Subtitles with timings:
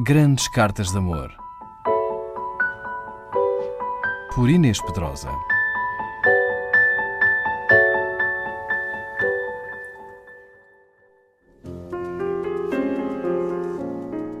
[0.00, 1.32] Grandes Cartas de Amor.
[4.34, 5.30] Por Inês Pedrosa.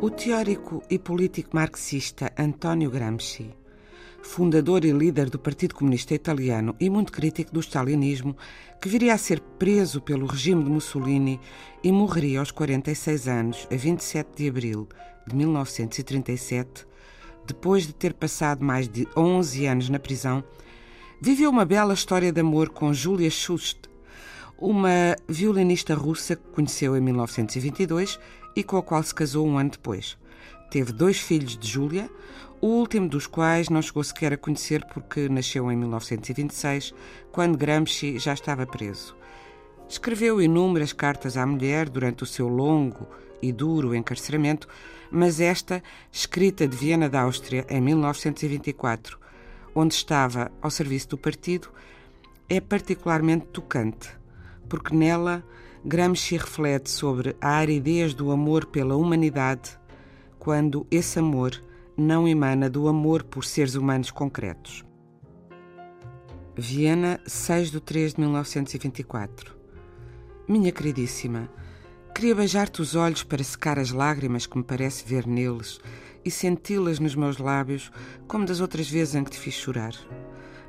[0.00, 3.54] O teórico e político marxista António Gramsci,
[4.22, 8.36] fundador e líder do Partido Comunista Italiano e muito crítico do stalinismo,
[8.82, 11.38] que viria a ser preso pelo regime de Mussolini
[11.84, 14.88] e morreria aos 46 anos, a 27 de abril
[15.26, 16.86] de 1937,
[17.46, 20.42] depois de ter passado mais de 11 anos na prisão,
[21.20, 23.88] viveu uma bela história de amor com Julia Schust,
[24.58, 28.18] uma violinista russa que conheceu em 1922
[28.56, 30.16] e com a qual se casou um ano depois.
[30.70, 32.10] Teve dois filhos de Júlia,
[32.60, 36.94] o último dos quais não chegou sequer a conhecer porque nasceu em 1926,
[37.30, 39.14] quando Gramsci já estava preso.
[39.88, 43.06] Escreveu inúmeras cartas à mulher durante o seu longo
[43.40, 44.66] e duro encarceramento,
[45.10, 49.18] mas esta, escrita de Viena da Áustria em 1924,
[49.74, 51.68] onde estava ao serviço do partido,
[52.48, 54.08] é particularmente tocante,
[54.68, 55.44] porque nela
[55.84, 59.78] Gramsci reflete sobre a aridez do amor pela humanidade,
[60.38, 61.62] quando esse amor
[61.96, 64.84] não emana do amor por seres humanos concretos.
[66.56, 69.63] Viena, 6 de 3 de 1924.
[70.46, 71.48] Minha queridíssima,
[72.14, 75.80] queria beijar-te os olhos para secar as lágrimas que me parece ver neles
[76.22, 77.90] e senti-las nos meus lábios,
[78.28, 79.94] como das outras vezes em que te fiz chorar.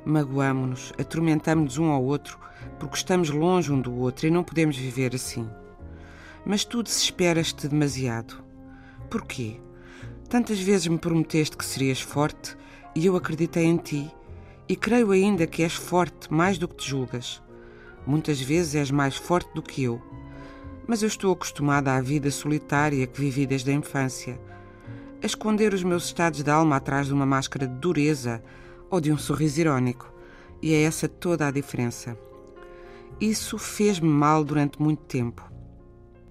[0.02, 2.38] Magoamo-nos, atormentamo-nos um ao outro,
[2.78, 5.46] porque estamos longe um do outro e não podemos viver assim.
[6.42, 8.42] Mas tu desesperas-te demasiado.
[9.10, 9.60] Porquê?
[10.26, 12.56] Tantas vezes me prometeste que serias forte
[12.94, 14.10] e eu acreditei em ti
[14.66, 17.42] e creio ainda que és forte mais do que te julgas.
[18.06, 20.00] Muitas vezes és mais forte do que eu.
[20.86, 24.40] Mas eu estou acostumada à vida solitária que vivi desde a infância,
[25.20, 28.42] a esconder os meus estados de alma atrás de uma máscara de dureza
[28.88, 30.12] ou de um sorriso irónico.
[30.62, 32.16] E é essa toda a diferença.
[33.20, 35.42] Isso fez-me mal durante muito tempo.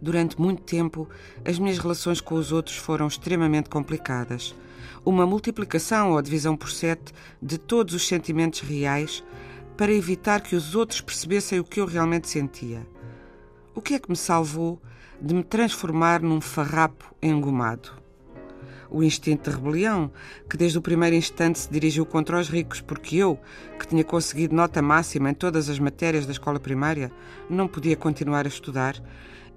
[0.02, 1.09] Durante muito tempo,
[1.44, 4.56] as minhas relações com os outros foram extremamente complicadas.
[5.03, 9.24] Uma multiplicação ou divisão por sete de todos os sentimentos reais
[9.78, 12.88] para evitar que os outros percebessem o que eu realmente sentia.
[13.74, 14.81] O que é que me salvou
[15.22, 17.91] de me transformar num farrapo engomado?
[18.90, 20.09] O instinto de rebelião,
[20.50, 23.38] que desde o primeiro instante se dirigiu contra os ricos, porque eu,
[23.78, 27.12] que tinha conseguido nota máxima em todas as matérias da escola primária,
[27.50, 28.96] não podia continuar a estudar,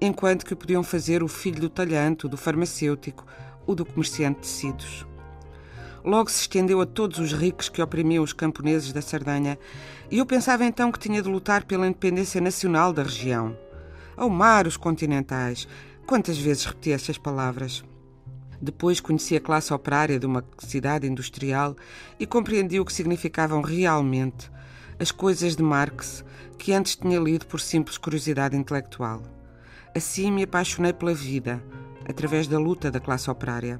[0.00, 3.24] enquanto que podiam fazer o filho do talhante, o do farmacêutico,
[3.64, 5.06] o do comerciante de tecidos.
[6.08, 9.58] Logo se estendeu a todos os ricos que oprimiam os camponeses da Sardanha,
[10.10, 13.54] e eu pensava então que tinha de lutar pela independência nacional da região.
[14.16, 15.68] Ao mar, os continentais.
[16.06, 17.84] Quantas vezes repeti essas palavras?
[18.58, 21.76] Depois conheci a classe operária de uma cidade industrial
[22.18, 24.50] e compreendi o que significavam realmente
[24.98, 26.24] as coisas de Marx
[26.56, 29.22] que antes tinha lido por simples curiosidade intelectual.
[29.94, 31.62] Assim me apaixonei pela vida,
[32.08, 33.78] através da luta da classe operária.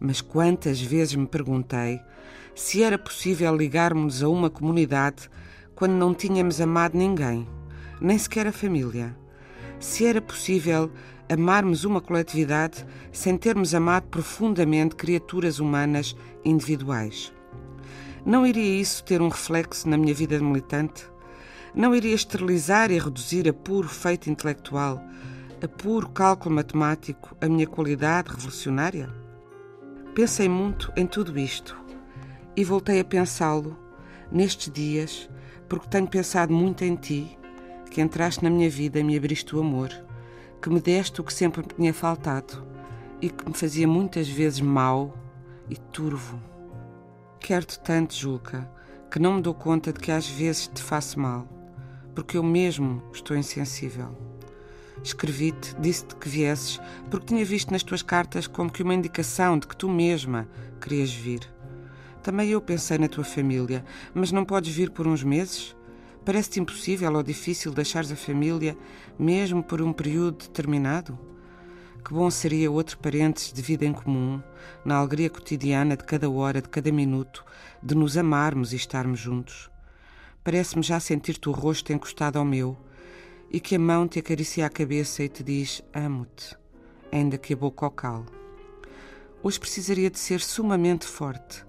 [0.00, 2.00] Mas quantas vezes me perguntei
[2.54, 5.30] se era possível ligarmos a uma comunidade
[5.74, 7.46] quando não tínhamos amado ninguém,
[8.00, 9.16] nem sequer a família.
[9.78, 10.90] Se era possível
[11.28, 17.32] amarmos uma coletividade sem termos amado profundamente criaturas humanas individuais.
[18.26, 21.06] Não iria isso ter um reflexo na minha vida de militante?
[21.74, 25.00] Não iria esterilizar e reduzir a puro feito intelectual
[25.62, 29.27] a puro cálculo matemático a minha qualidade revolucionária?
[30.14, 31.76] Pensei muito em tudo isto
[32.56, 33.78] e voltei a pensá-lo
[34.32, 35.30] nestes dias
[35.68, 37.38] porque tenho pensado muito em ti,
[37.90, 39.90] que entraste na minha vida e me abriste o amor,
[40.60, 42.66] que me deste o que sempre me tinha faltado
[43.20, 45.16] e que me fazia muitas vezes mal
[45.68, 46.40] e turvo.
[47.38, 48.68] Quero-te tanto, Julca,
[49.10, 51.46] que não me dou conta de que às vezes te faço mal,
[52.14, 54.16] porque eu mesmo estou insensível.
[55.02, 59.66] Escrevi-te, disse-te que viesses, porque tinha visto nas tuas cartas como que uma indicação de
[59.66, 60.48] que tu mesma
[60.80, 61.40] querias vir.
[62.22, 65.74] Também eu pensei na tua família, mas não podes vir por uns meses?
[66.24, 68.76] Parece-te impossível ou difícil deixares a família,
[69.18, 71.18] mesmo por um período determinado?
[72.04, 74.42] Que bom seria outro parênteses de vida em comum,
[74.84, 77.44] na alegria cotidiana de cada hora, de cada minuto,
[77.82, 79.70] de nos amarmos e estarmos juntos.
[80.44, 82.76] Parece-me já sentir-te o rosto encostado ao meu,
[83.50, 86.56] e que a mão te acaricia a cabeça e te diz: Amo-te,
[87.10, 88.24] ainda que a boca o.
[89.42, 91.64] Hoje precisaria de ser sumamente forte,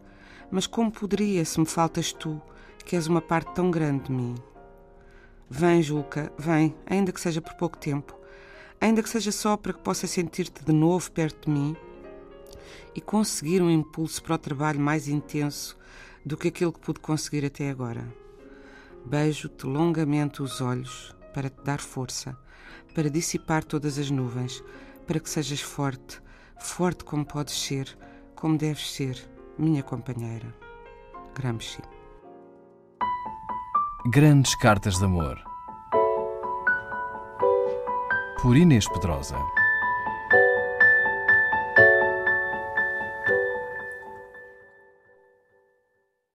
[0.52, 2.42] mas como poderia se me faltas tu,
[2.84, 4.36] que és uma parte tão grande de mim?
[5.50, 8.20] Vem, Julca, vem, ainda que seja por pouco tempo,
[8.82, 11.76] ainda que seja só para que possa sentir-te de novo perto de mim
[12.94, 15.78] e conseguir um impulso para o trabalho mais intenso
[16.26, 18.06] do que aquele que pude conseguir até agora.
[19.06, 22.38] Beijo-te longamente os olhos para te dar força,
[22.94, 24.64] para dissipar todas as nuvens,
[25.08, 26.22] para que sejas forte,
[26.60, 27.98] forte como podes ser,
[28.36, 29.18] como deves ser,
[29.58, 30.54] minha companheira.
[31.36, 31.82] Gramsci.
[34.12, 35.38] Grandes Cartas de Amor.
[38.42, 39.38] Por Inês Pedrosa.